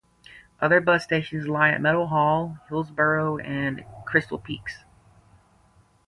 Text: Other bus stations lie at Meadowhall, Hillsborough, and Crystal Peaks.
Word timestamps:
Other 0.59 0.81
bus 0.81 1.03
stations 1.03 1.47
lie 1.47 1.69
at 1.69 1.79
Meadowhall, 1.79 2.59
Hillsborough, 2.69 3.37
and 3.37 3.85
Crystal 4.07 4.39
Peaks. 4.39 4.79